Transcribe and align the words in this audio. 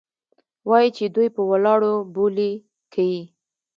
وايي 0.69 0.89
چې 0.97 1.05
دوى 1.15 1.27
په 1.35 1.41
ولاړو 1.49 1.93
بولې 2.13 2.51
کيې. 2.93 3.21